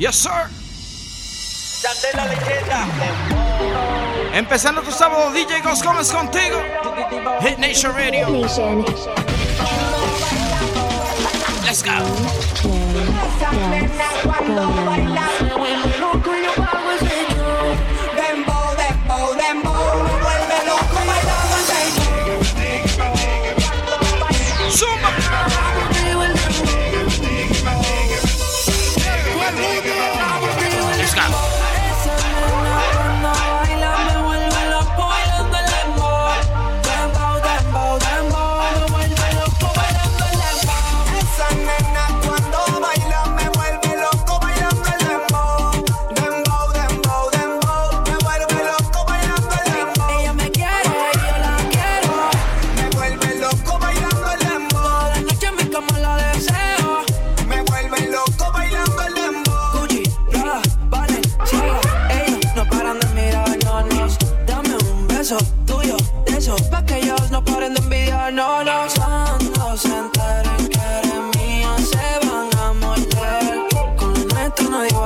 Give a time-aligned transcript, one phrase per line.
[0.00, 0.48] Yes, sir.
[2.26, 2.86] leyenda.
[4.32, 6.62] Empezando tu sábado, DJ Ghost Gómez contigo.
[7.42, 8.30] Hit Nation Radio.
[8.30, 8.82] Nation.
[11.66, 11.90] Let's go.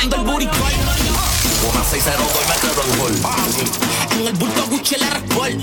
[0.00, 0.52] Dembo, dembo, dembo.
[0.86, 1.08] Dale.
[1.68, 3.12] Una 6 0 y me quedo en gol.
[4.12, 5.58] En el bulto Gucci el arrespol.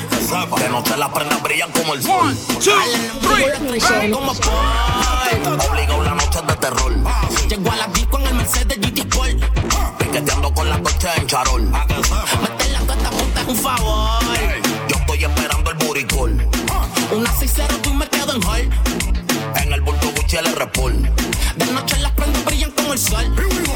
[0.59, 2.19] De noche las prendas brillan como el sol.
[2.19, 2.73] One, two,
[3.21, 4.11] three.
[4.11, 6.93] Como Obligado la noche de terror.
[7.47, 9.55] Llegó a la disco en el Mercedes GT Sport
[10.31, 11.63] ando con la coche en charol.
[11.63, 14.19] Meter la cuesta punta es un favor.
[14.87, 16.49] Yo estoy esperando el buricol.
[17.11, 18.69] Una 6 tú me quedo en hall.
[19.55, 20.93] En el bulto Gucci el repol.
[21.55, 23.25] De noche las prendas brillan como el sol.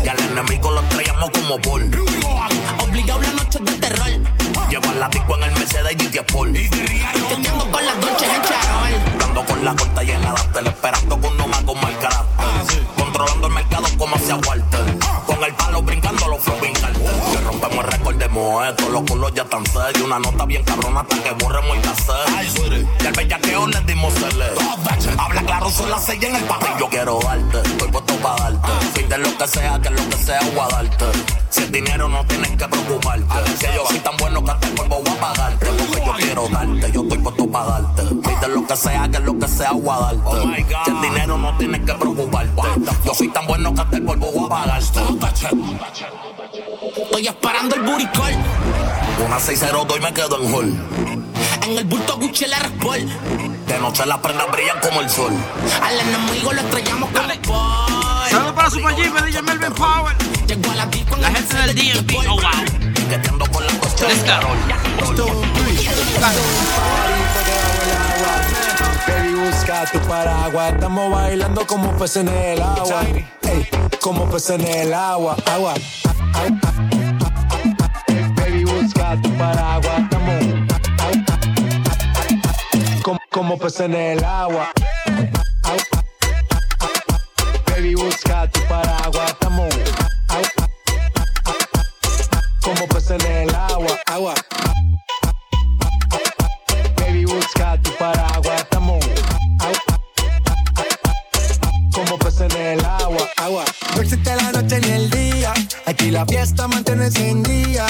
[0.03, 0.07] Y
[0.39, 1.91] al enemigo lo traíamos como bol.
[2.81, 4.07] Obligado la noche de terror.
[4.69, 6.55] Llevo la disco en el Mercedes y Sport.
[7.35, 9.19] ando con las donches en charol.
[9.19, 10.35] Dando con la corta y en la
[10.69, 12.83] esperando con no más con mal carácter.
[12.97, 14.58] Controlando el mercado como hacia Walter
[18.29, 20.01] el récord de moesto, los culos ya están serios.
[20.01, 22.87] Una nota bien cabrona hasta que borremos el cassette.
[23.01, 24.45] Y al bellaqueo les dimos cele.
[25.17, 26.79] Habla claro, son las seis en el pasillo.
[26.79, 28.69] Yo quiero darte, estoy puesto para darte.
[28.93, 31.05] Pide lo que sea, que lo que sea, guadarte.
[31.49, 33.57] Si es dinero, no tienes que preocuparte.
[33.57, 35.65] Si yo soy tan bueno que hasta el polvo voy a pagarte.
[35.65, 38.03] Lo que yo quiero darte, yo estoy puesto para darte.
[38.03, 40.21] Pide lo que sea, que lo que sea, guadarte.
[40.25, 40.41] Oh
[40.85, 42.61] si es dinero, no tienes que preocuparte.
[43.05, 44.99] Yo soy tan bueno que hasta el polvo voy a pagarte.
[47.03, 48.33] Estoy esperando el buricol.
[49.25, 50.73] Una 6-0 y me quedo en hall.
[51.63, 52.99] En el bulto Gucci el R-Sport.
[53.67, 55.31] De noche las prendas brillan como el sol.
[55.81, 58.29] Al enemigo lo estrellamos con el boy.
[58.29, 60.15] Saludos para Super G, me DJ Melvin Power.
[60.45, 60.89] Llegó a la,
[61.19, 62.17] la gente del DMV.
[62.29, 63.09] Oh, wow.
[63.09, 64.07] Que te ando con la costa.
[64.07, 65.39] Let's go.
[69.39, 70.73] Baby, busca tu paraguas.
[70.73, 73.01] Estamos bailando como peces en el agua.
[73.43, 73.67] Ey,
[74.01, 75.37] como peces en el agua.
[75.45, 75.73] Agua.
[78.35, 80.01] Baby, busca tu paraguas.
[80.01, 80.43] Estamos
[83.01, 84.71] como, como peces en el agua.
[87.67, 89.31] Baby, busca tu paraguas.
[89.31, 89.73] Estamos
[92.61, 93.99] como peces en el agua.
[94.07, 94.33] Agua.
[106.99, 107.87] Mantiene día.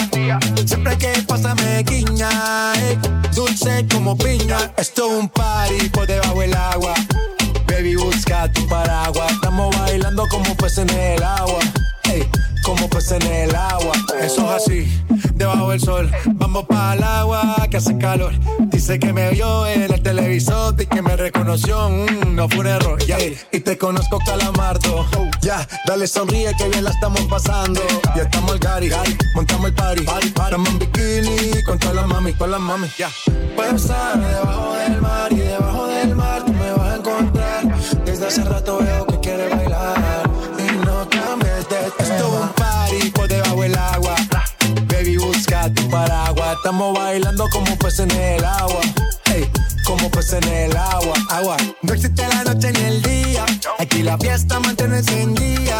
[0.65, 2.29] Siempre que pasa me guiña,
[2.77, 2.97] eh.
[3.35, 4.71] dulce como piña.
[4.77, 6.93] Esto es un party por debajo del agua.
[7.67, 11.59] Baby, busca tu paraguas, estamos bailando como peces en el agua.
[12.63, 15.03] como peces en el agua, eso es así
[15.35, 16.11] debajo del sol.
[16.33, 18.33] Vamos para el agua que hace calor.
[18.79, 21.89] Dice que me vio en el televisor y que me reconoció.
[21.89, 23.17] Mm, no fue un error, ya.
[23.51, 25.05] Y te conozco, calamardo.
[25.41, 27.81] Ya, dale sonríe que bien la estamos pasando.
[28.15, 28.89] Ya estamos al gari,
[29.35, 30.05] montamos el party.
[30.27, 32.87] Estamos en bikini con todas las mami, con las mami.
[32.97, 33.09] Ya.
[33.53, 37.79] Puedo estar debajo del mar y debajo del mar tú me vas a encontrar.
[38.05, 40.23] Desde hace rato veo que quieres bailar
[40.57, 44.15] y no cambies de esto un party por debajo del agua
[45.73, 46.28] tu paraguas.
[46.59, 48.81] Estamos bailando como peces en el agua.
[49.23, 49.49] Hey,
[49.85, 51.13] como peces en el agua.
[51.29, 51.55] Agua.
[51.81, 53.45] No existe la noche ni el día.
[53.79, 55.77] Aquí la fiesta mantiene encendida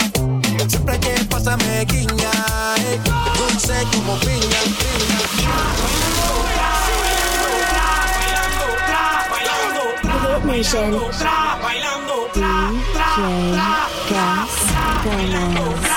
[0.68, 2.32] Siempre que pasa me guiña,
[2.78, 3.00] eh.
[3.38, 5.20] dulce como piña, piña.
[10.46, 10.92] Nation.
[12.34, 13.56] DJ
[14.10, 14.50] Gas
[15.04, 15.89] Gomez.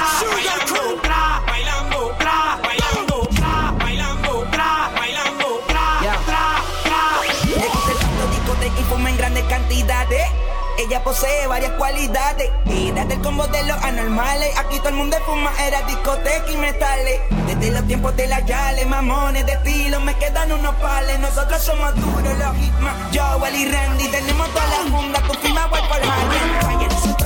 [10.92, 12.50] Ella posee varias cualidades.
[12.66, 14.50] Y desde el combo de los anormales.
[14.58, 17.18] Aquí todo el mundo fuma, era discoteca y metales.
[17.46, 21.18] Desde los tiempos de la yale, mamones de estilo, me quedan unos pales.
[21.18, 23.10] Nosotros somos duros, los hitman.
[23.10, 23.22] Yo,
[23.56, 25.22] y Randy, tenemos toda la funda.
[25.22, 27.21] Tu firma, voy por Harlem.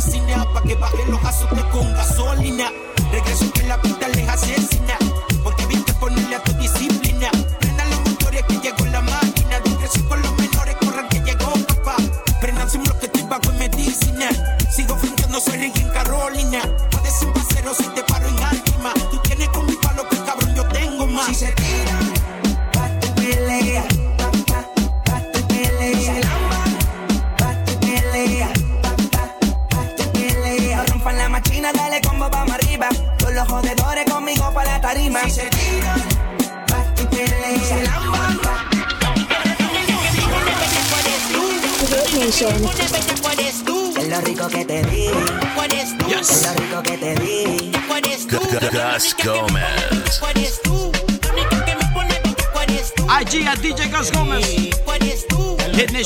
[0.00, 2.70] Chesina Pa' que baje los azotes con gasolina.
[3.10, 3.80] Regreso que la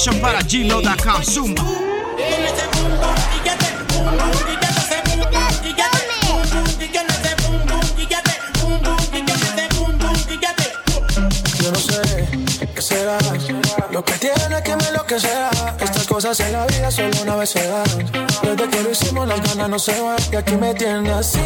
[0.03, 1.23] Para gmail.com.
[1.23, 1.63] Zumba.
[11.61, 12.29] Yo no sé
[12.75, 13.17] qué será
[13.93, 15.51] lo que tiene que me enloquecerá.
[15.79, 17.85] Estas cosas en la vida solo una vez se dan.
[18.43, 20.19] Desde que lo hicimos, las ganas no se van.
[20.33, 21.39] Y aquí me tiene así.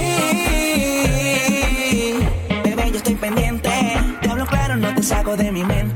[2.64, 3.68] Bebé, yo estoy pendiente.
[4.22, 5.95] Te hablo claro, no te saco de mi mente.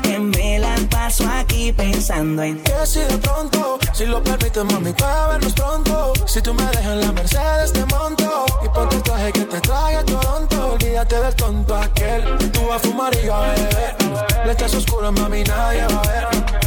[0.00, 2.62] Que me la paso aquí pensando en.
[2.62, 6.12] Que si de pronto, si lo permites, mami, para vernos pronto.
[6.26, 8.46] Si tú me dejas en la Mercedes, te monto.
[8.64, 10.72] Y ponte el traje que te trae a Toronto.
[10.72, 12.22] Olvídate del tonto aquel.
[12.52, 13.96] Tú vas a fumar y a beber.
[14.46, 16.26] Letras oscuras, mami, nadie va a ver.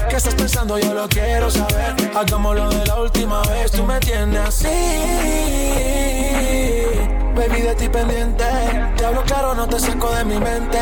[0.10, 0.78] ¿Qué estás pensando?
[0.78, 1.96] Yo lo quiero saber.
[2.16, 3.72] Hagámoslo de la última vez.
[3.72, 4.68] Tú me tienes así.
[7.36, 8.46] Baby, de ti pendiente.
[8.98, 10.80] Te hablo claro, no te saco de mi mente.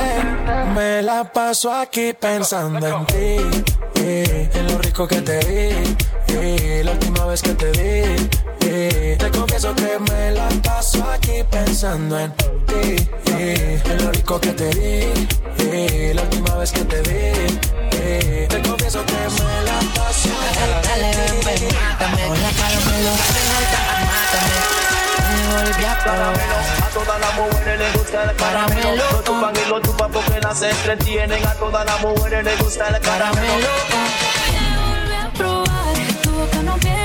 [0.75, 3.63] Me la paso aquí pensando en ti.
[3.95, 5.95] eh, en lo rico que te di.
[6.27, 8.29] eh, la última vez que te di.
[8.61, 12.95] eh, te confieso que me la paso aquí pensando en ti.
[13.37, 15.27] eh, en lo rico que te di.
[15.59, 17.59] eh, la última vez que te di.
[17.91, 20.29] eh, te confieso que me la paso
[20.83, 21.13] Dale.
[25.83, 26.31] Me volví
[26.81, 28.81] a todas las mujeres les gusta el caramelo.
[28.81, 29.11] Caramelo.
[29.11, 31.45] Lo chupan y lo chupan porque las entretienen.
[31.45, 33.67] A todas las mujeres les gusta el caramelo.
[34.47, 37.02] Vuelve a probar, tu boca no pierde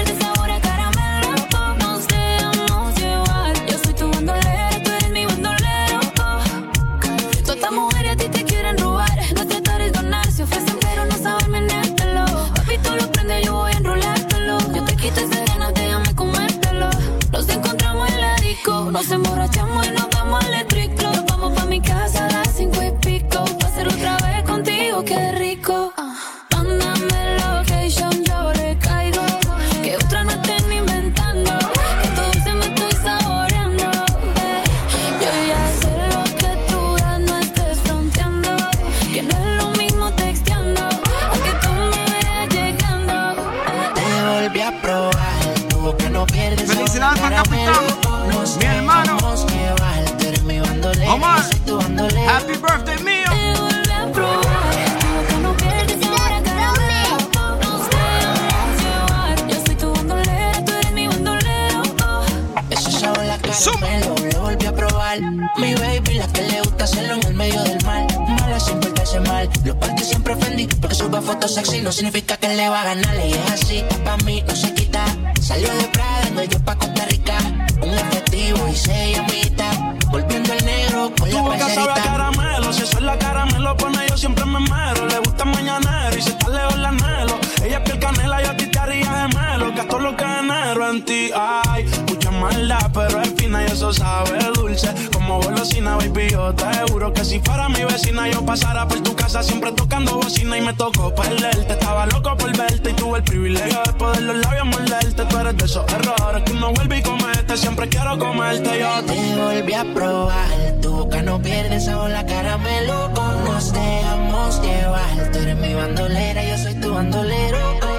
[65.68, 68.06] Mi baby, la que le gusta hacerlo en el medio del mar.
[68.40, 69.50] Mala siempre te hace mal.
[69.66, 70.66] Los partes siempre ofendí.
[70.66, 73.14] Porque suba fotos sexy no significa que le va a ganar.
[73.16, 75.04] Y es así, pa' mí no se quita.
[75.42, 77.36] Salió de Prada, no yo pa' Costa Rica.
[77.82, 79.94] Un efectivo y se llamita.
[80.10, 84.08] Volviendo el negro con la boca sabe a caramelo, si eso es la caramelo pone
[84.08, 85.06] yo siempre me mero.
[85.06, 87.38] Le gusta mañanero y si está lejos la anhelo.
[87.62, 89.74] Ella es piel canela y a ti te haría gemelo.
[89.74, 91.84] Gasto lo que genero en ti, ay.
[92.08, 93.37] Mucha maldad, pero es
[93.78, 94.88] eso sabe dulce.
[95.12, 99.14] Como golosina, baby, yo te juro que si fuera mi vecina yo pasara por tu
[99.14, 101.74] casa siempre tocando bocina y me tocó perderte.
[101.74, 105.24] Estaba loco por verte y tuve el privilegio de poder los labios morderte.
[105.24, 107.56] Tú eres de esos errores que uno vuelve y comete.
[107.56, 109.04] Siempre quiero comerte yo.
[109.04, 113.10] Te volví a probar, tu boca no pierde sabor la caramelo.
[113.44, 117.97] Nos dejamos llevar, tú eres mi bandolera, yo soy tu bandolero.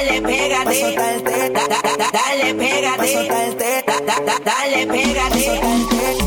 [0.00, 0.94] Dale, pégate.
[0.94, 3.82] Da- da- da- Dale, pégate.
[3.86, 6.19] Da- da- da- Dale, pégate.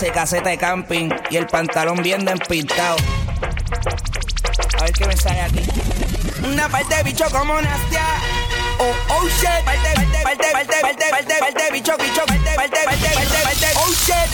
[0.00, 2.96] De caseta de camping y el pantalón bien despintado.
[4.78, 5.62] A ver qué me sale aquí.
[6.44, 8.04] Una parte de bicho como Nastia.
[8.78, 9.48] Oh, oh shit.
[9.64, 13.90] Parte, parte, parte, parte, parte, parte, parte, bicho, bicho, parte, parte, parte, parte, parte, oh
[13.90, 14.30] shit.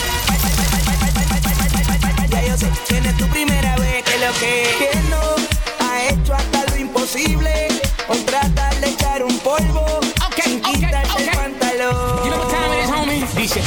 [2.29, 5.35] Ya yo sé, tienes tu primera vez que lo que que no
[5.79, 7.69] ha hecho hasta lo imposible
[8.05, 9.99] por tratar de echar un polvo
[10.43, 12.23] sin quitarte el pantalón.
[12.23, 13.25] You know what time it is, homie?
[13.35, 13.61] Dice,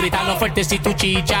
[0.00, 1.38] Grítalo fuerte si tu chicha.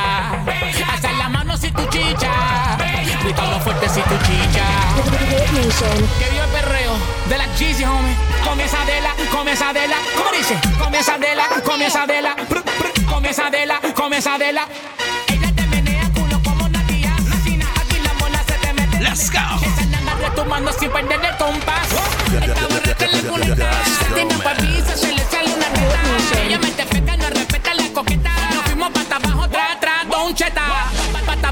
[0.92, 2.76] Hasta la mano si tu chicha.
[3.22, 4.64] Grítalo fuerte si tu chicha.
[6.18, 6.92] Que vio el perreo
[7.30, 8.14] de la Jeezy, homie.
[8.44, 9.96] Comienza de la, comienza de la.
[10.14, 10.58] ¿Cómo dice?
[10.78, 12.36] Comienza de la, comienza de la.
[13.08, 14.68] Comienza de la, comienza de la.
[15.28, 17.14] Ella te menea culo como Nadia.
[17.28, 19.00] Nacina, aquí la mona se te mete.
[19.00, 19.38] Let's go.
[19.38, 21.88] Esa nanga retumbando sin perder el compás.
[22.30, 23.70] Esta borracha le conecta.
[24.14, 26.42] Tiene pa' pizza, se le sale una neta.
[26.46, 27.59] Ella me te feca, no respeta
[28.00, 28.30] coqueta.
[28.54, 30.62] Nos fuimos pata abajo, tra, tra, don cheta.
[31.26, 31.49] Pata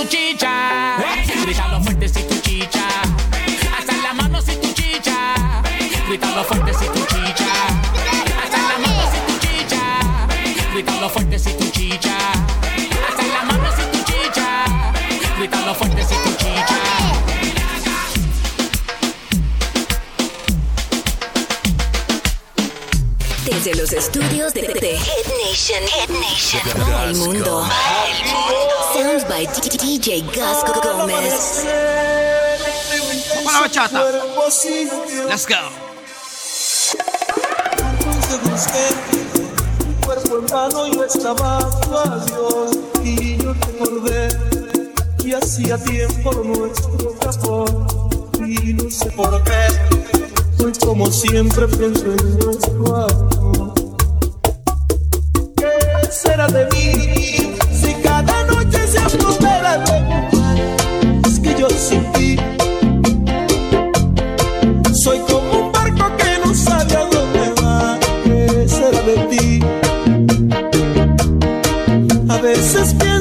[0.00, 0.96] tu chicha.
[1.44, 2.86] Grítalo fuerte si tu chicha.
[3.78, 5.62] Hasta la mano si tu chicha.
[6.08, 7.52] Grítalo fuerte si tu chicha.
[8.42, 9.82] Hasta la mano si tu chicha.
[10.72, 12.16] Grítalo fuerte si tu chicha.
[13.08, 14.48] Hasta la mano si tu chicha.
[15.36, 16.78] Grítalo fuerte si tu chicha.
[23.44, 27.66] Desde los estudios de, de Hit Nation, Hit Nation, todo el mundo.
[29.20, 31.64] Sounds by DJ Gus Gómez.
[33.36, 34.00] Vamos a la bachata.
[35.28, 35.56] Let's go.
[40.04, 44.28] Cuerpo en yo estaba tu adiós y yo te mordé
[45.24, 47.64] y así hacía tiempo lo nuestro
[48.46, 50.64] y no sé por qué.
[50.64, 53.74] Hoy como siempre pienso en nuestro amor.
[55.56, 57.09] ¿Qué será de mí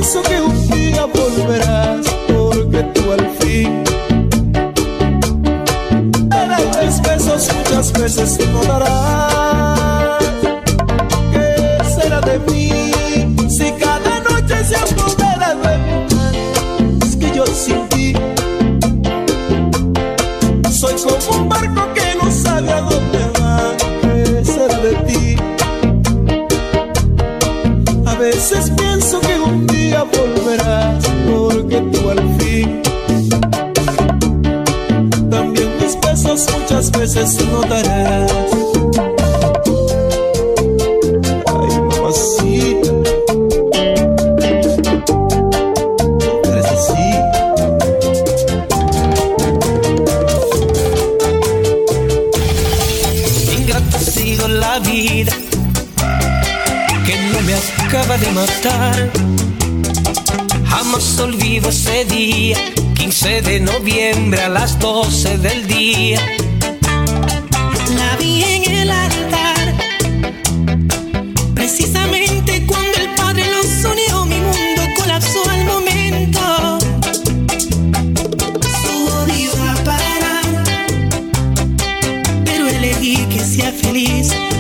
[0.10, 0.49] veces pienso que un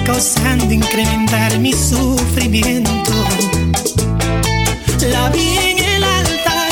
[0.05, 2.91] causando incrementar mi sufrimiento.
[5.11, 6.71] La vi en el altar,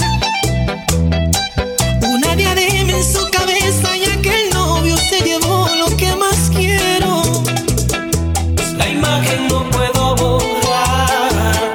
[2.01, 7.21] una diadema en su cabeza y aquel novio se llevó lo que más quiero.
[8.77, 11.73] La imagen no puedo borrar.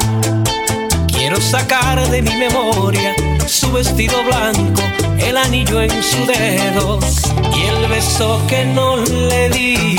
[1.08, 3.14] Quiero sacar de mi memoria
[3.46, 4.82] su vestido blanco,
[5.18, 6.98] el anillo en su dedo
[7.56, 9.98] y el beso que no le di.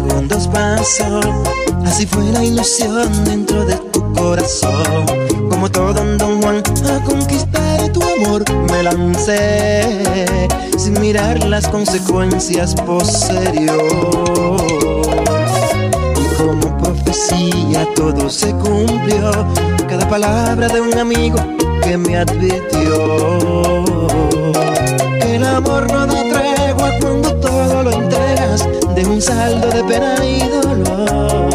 [0.00, 1.20] Segundos pasó,
[1.84, 5.06] así fue la ilusión dentro de tu corazón.
[5.50, 12.74] Como todo un Don Juan a conquistar tu amor, me lancé sin mirar las consecuencias
[12.74, 13.72] posteriores.
[16.16, 19.30] Y como profecía todo se cumplió,
[19.86, 21.38] cada palabra de un amigo
[21.82, 23.84] que me advirtió.
[25.20, 26.29] Que el amor no da
[29.20, 31.50] saldo de pena y dolor.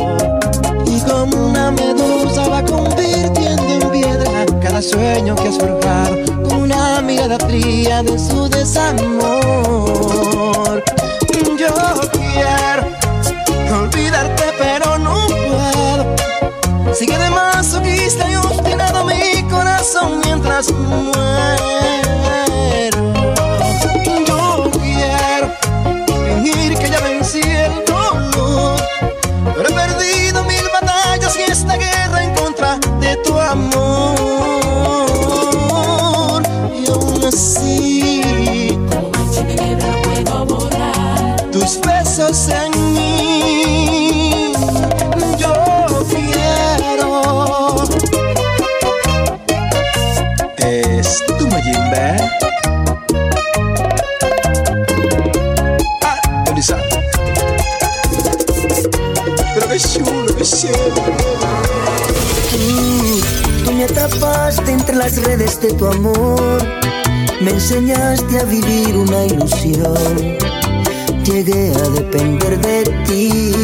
[0.86, 7.02] Y como una medusa va convirtiendo en piedra cada sueño que has forjado con una
[7.02, 9.34] mirada fría de su desamor.
[11.58, 11.74] Yo
[12.12, 12.86] quiero
[13.82, 16.94] olvidarte, pero no puedo.
[16.94, 22.25] Sigue de masoquista y obstinado mi corazón mientras muero.
[64.08, 66.62] Entre las redes de tu amor,
[67.42, 70.38] me enseñaste a vivir una ilusión,
[71.24, 73.56] llegué a depender de ti.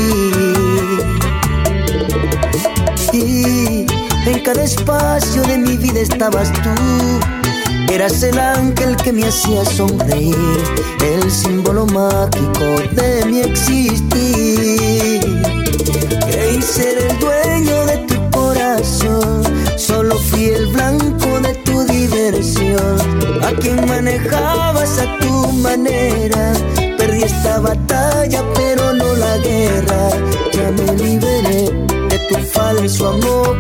[3.13, 3.85] Y
[4.25, 10.35] en cada espacio de mi vida estabas tú, eras el ángel que me hacía sonreír,
[11.05, 15.21] el símbolo mágico de mi existir.
[16.25, 17.40] Creí ser el dueño
[20.41, 22.97] fui el blanco de tu diversión,
[23.43, 26.53] a quien manejabas a tu manera,
[26.97, 30.09] perdí esta batalla, pero no la guerra.
[30.53, 31.71] Ya me liberé
[32.09, 33.57] de tu falso amor.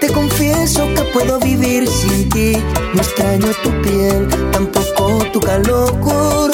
[0.00, 2.52] Te confieso que puedo vivir sin ti.
[2.94, 6.50] No extraño tu piel, tampoco tu calor.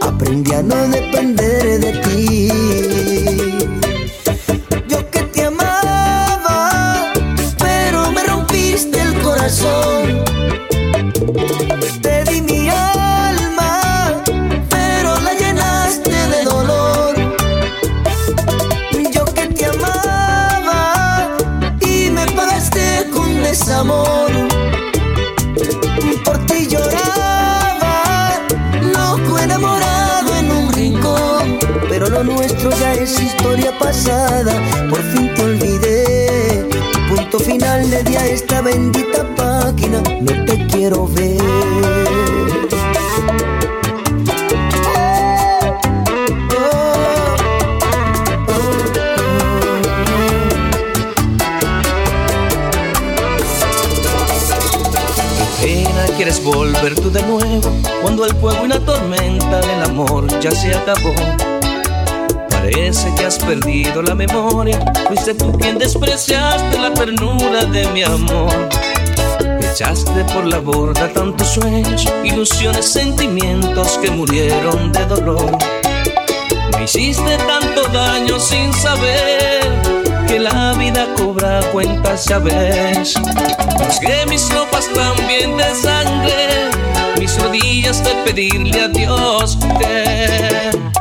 [0.00, 2.85] Aprendí a no depender de ti.
[33.06, 34.52] Es historia pasada,
[34.90, 36.68] por fin te olvidé.
[37.08, 41.36] Punto final le di a esta bendita página, no te quiero ver.
[56.16, 60.74] quieres volver tú de nuevo cuando el fuego y la tormenta del amor ya se
[60.74, 61.12] acabó.
[62.66, 64.76] Parece que has perdido la memoria,
[65.06, 68.68] fuiste tú quien despreciaste la ternura de mi amor.
[69.60, 75.56] Echaste por la borda tantos sueños, ilusiones, sentimientos que murieron de dolor.
[76.76, 79.70] Me hiciste tanto daño sin saber
[80.26, 83.14] que la vida cobra cuentas, ya ves.
[83.78, 86.70] Rasgué mis ropas también de sangre,
[87.16, 90.95] mis rodillas de pedirle a Dios que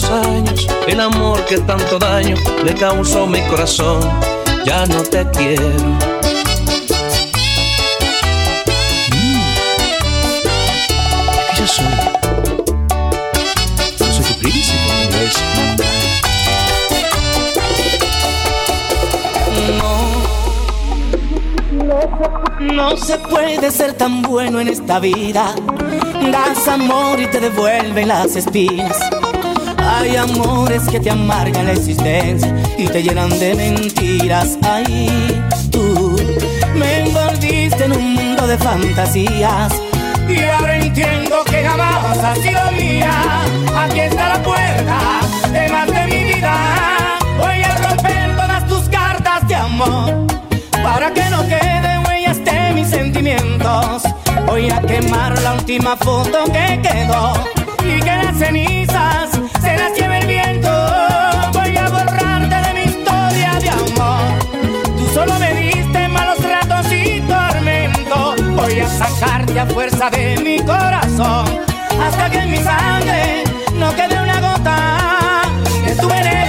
[0.00, 4.00] los años, el amor que tanto daño le causó mi corazón.
[4.64, 5.68] Ya no te quiero.
[9.10, 9.40] Mm.
[22.74, 25.54] No se puede ser tan bueno en esta vida.
[26.30, 29.19] Das amor y te devuelven las espinas.
[29.92, 34.56] Hay amores que te amargan la existencia y te llenan de mentiras.
[34.62, 36.16] Ahí tú
[36.76, 39.72] me envolviste en un mundo de fantasías.
[40.28, 43.42] Y ahora entiendo que jamás has sido mía.
[43.76, 44.98] Aquí está la puerta
[45.52, 46.54] de más de mi vida.
[47.36, 50.26] Voy a romper todas tus cartas de amor
[50.84, 54.04] para que no queden huellas de mis sentimientos.
[54.46, 57.32] Voy a quemar la última foto que quedó
[57.84, 59.19] y que las cenizas
[59.60, 60.70] se las lleve el viento.
[61.52, 64.38] Voy a borrarte de mi historia de amor.
[64.96, 68.34] Tú solo me diste malos ratos y tormento.
[68.54, 71.46] Voy a sacarte a fuerza de mi corazón
[72.00, 73.44] hasta que en mi sangre
[73.74, 75.42] no quede una gota
[75.84, 76.39] de tu veneno.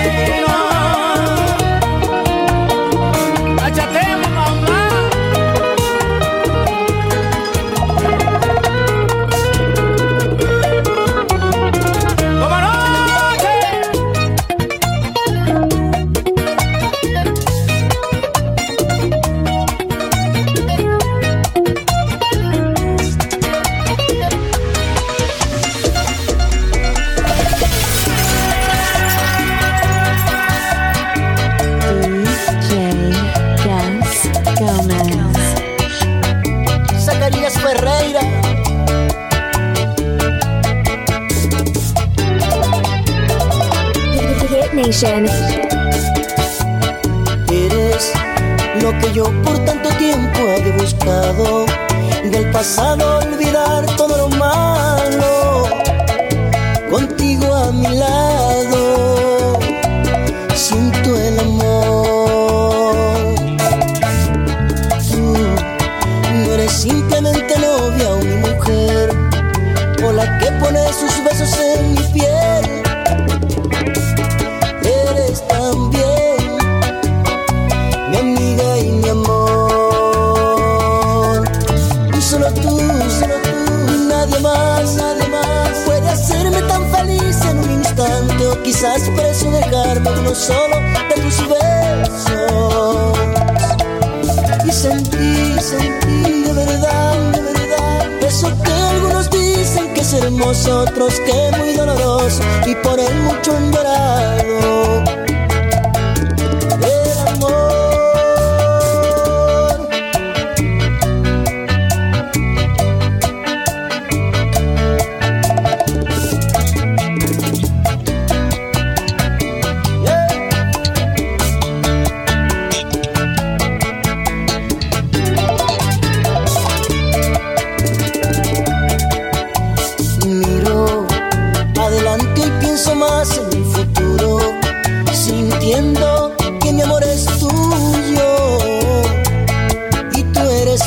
[45.04, 45.74] Eres
[48.84, 51.66] lo que yo por tanto tiempo había buscado.
[52.24, 55.64] Del pasado olvidar todo lo malo.
[56.92, 58.41] Contigo a mi lado.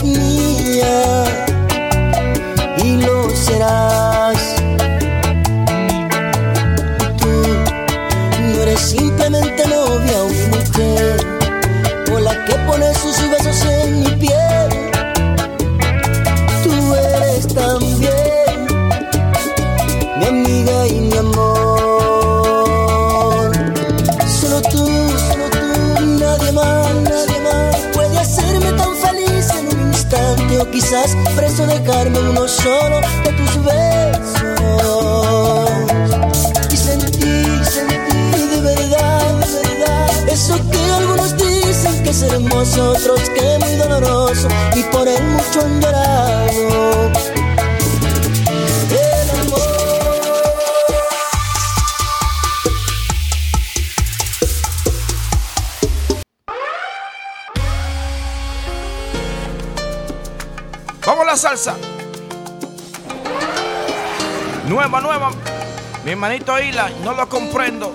[0.02, 1.24] Mía
[2.82, 4.56] y lo serás.
[7.18, 7.32] Tú
[8.40, 11.16] no eres simplemente novia o mujer
[12.14, 14.73] o la que pone sus besos en mi piel.
[30.94, 34.44] Quizás preso dejarme uno solo de tus besos.
[36.70, 43.20] Y sentí, sentí de verdad, de verdad, eso que algunos dicen que es hermoso, otros
[43.30, 47.43] que muy doloroso y por él mucho han.
[66.14, 67.92] Hermanito Hila, no lo comprendo.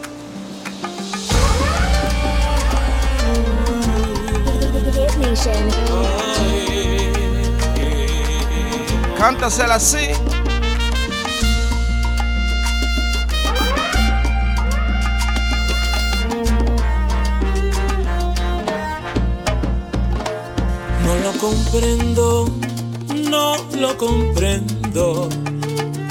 [9.18, 10.10] Cántasela así.
[21.06, 22.50] No lo comprendo,
[23.30, 25.30] no lo comprendo.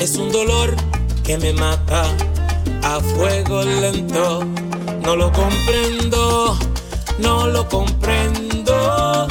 [0.01, 0.88] Es un dolor
[1.29, 2.05] que me mata
[2.83, 4.47] a fuego lento.
[5.05, 6.57] No lo comprendo,
[7.19, 9.29] no lo comprendo.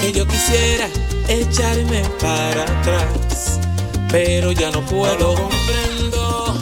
[0.00, 0.86] Que yo quisiera
[1.26, 3.58] echarme para atrás,
[4.12, 5.34] pero ya no puedo.
[5.34, 6.54] No lo comprendo,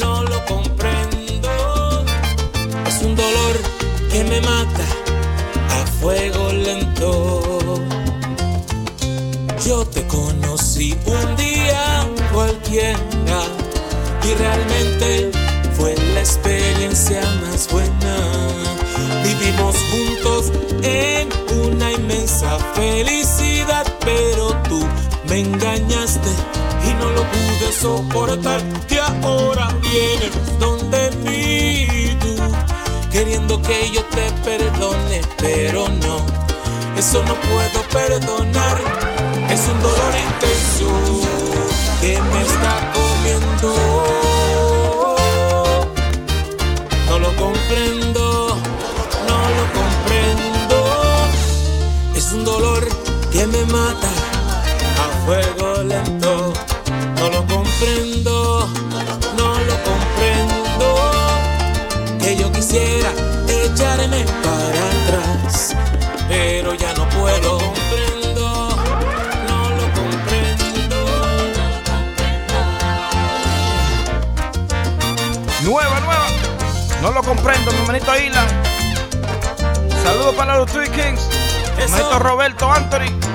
[0.00, 2.04] no lo comprendo.
[2.88, 3.54] Es un dolor
[4.10, 4.86] que me mata
[5.70, 7.80] a fuego lento.
[9.64, 12.98] Yo te conocí un día cualquiera
[14.26, 15.30] y realmente
[15.76, 18.16] fue la experiencia más buena.
[19.22, 21.28] Vivimos juntos en
[21.66, 24.86] una inmensa felicidad, pero tú
[25.28, 26.30] me engañaste
[26.88, 28.62] y no lo pude soportar.
[28.88, 32.36] Y ahora vienes donde mí tú
[33.10, 36.24] queriendo que yo te perdone, pero no,
[36.96, 38.78] eso no puedo perdonar.
[39.50, 41.20] Es un dolor intenso
[42.00, 42.93] que me está
[55.24, 56.52] fuego lento.
[57.16, 58.68] No lo comprendo,
[59.36, 60.86] no lo comprendo
[62.18, 63.10] que yo quisiera
[63.48, 65.74] echarme para atrás,
[66.28, 67.58] pero ya no puedo.
[67.58, 68.68] Comprendo,
[69.48, 70.96] no lo comprendo.
[75.62, 76.26] Nueva, nueva.
[77.00, 78.46] No lo comprendo, mi hermanito Hila.
[80.02, 81.28] Saludos para los Three Kings.
[81.78, 83.33] Hermanito Roberto Anthony.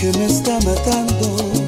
[0.00, 1.67] Que me está matando.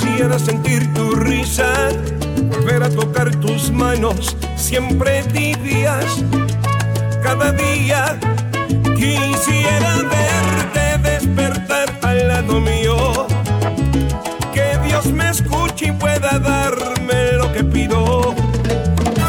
[0.00, 1.88] Quisiera sentir tu risa,
[2.50, 6.24] volver a tocar tus manos, siempre tibias,
[7.22, 8.18] cada día.
[8.96, 13.28] Quisiera verte despertar al lado mío,
[14.52, 18.34] que Dios me escuche y pueda darme lo que pido.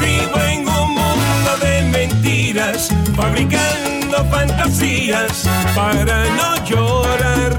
[0.01, 7.54] Vivo en un mundo de mentiras, fabricando fantasías para no llorar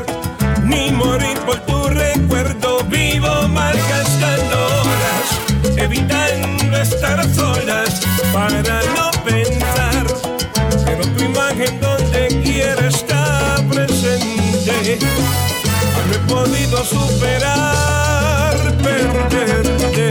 [5.87, 8.01] evitando estar solas
[8.33, 10.07] para no pensar.
[10.85, 14.99] Pero tu imagen donde quiera está presente.
[16.07, 20.11] No he podido superar perderte.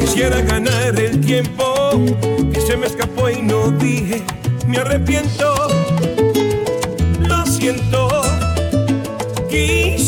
[0.00, 1.64] Quisiera ganar el tiempo
[2.52, 4.22] que se me escapó y no dije,
[4.66, 5.54] me arrepiento,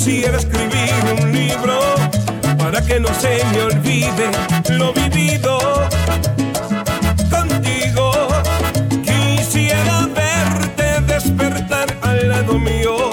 [0.06, 1.80] Quisiera escribir un libro
[2.56, 4.30] para que no se me olvide
[4.68, 5.58] lo vivido
[7.28, 8.12] contigo.
[9.02, 13.10] Quisiera verte despertar al lado mío,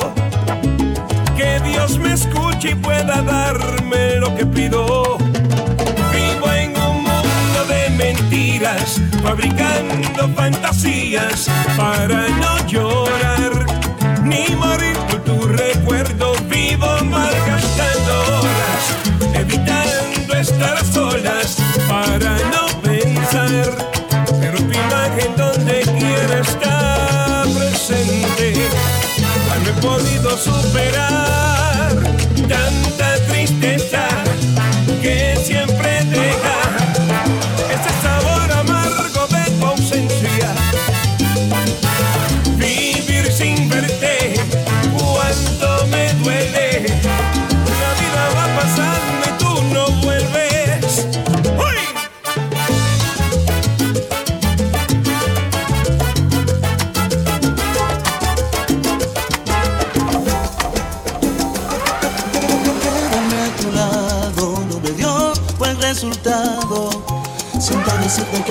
[1.36, 5.18] que Dios me escuche y pueda darme lo que pido.
[5.18, 13.33] Vivo en un mundo de mentiras, fabricando fantasías para no llorar
[30.44, 31.24] superar.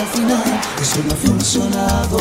[0.02, 2.18] al final eso no ha funcionado.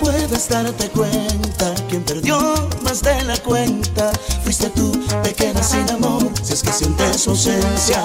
[0.00, 2.38] Puedes darte cuenta, quien perdió
[2.82, 4.12] más de la cuenta,
[4.42, 4.92] fuiste tú,
[5.22, 8.02] te sin amor, si es que sientes su ausencia.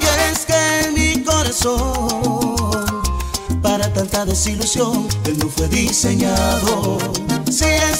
[0.00, 3.02] Y es que mi corazón,
[3.60, 6.98] para tanta desilusión, él no fue diseñado.
[7.50, 7.99] Si es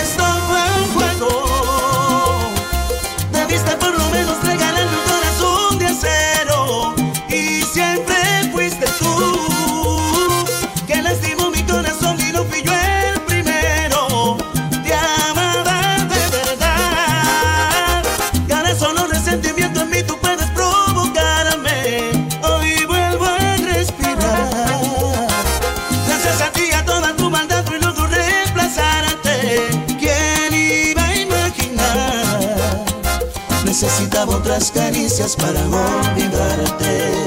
[34.51, 37.20] nuestras caricias para olvidarte.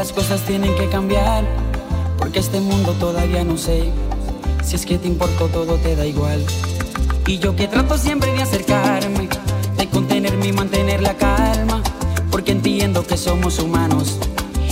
[0.00, 1.44] las cosas tienen que cambiar,
[2.16, 3.92] porque este mundo todavía no sé.
[4.64, 6.42] Si es que te importo todo te da igual.
[7.26, 9.28] Y yo que trato siempre de acercarme,
[9.76, 11.82] de contenerme y mantener la calma,
[12.30, 14.18] porque entiendo que somos humanos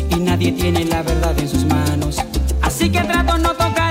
[0.09, 2.16] y nadie tiene la verdad en sus manos.
[2.62, 3.88] Así que trato no tocar.